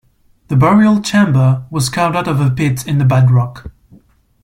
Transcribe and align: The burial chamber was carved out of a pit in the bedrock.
The 0.47 0.55
burial 0.55 0.99
chamber 0.99 1.67
was 1.69 1.87
carved 1.89 2.15
out 2.17 2.27
of 2.27 2.41
a 2.41 2.49
pit 2.49 2.87
in 2.87 2.97
the 2.97 3.05
bedrock. 3.05 3.69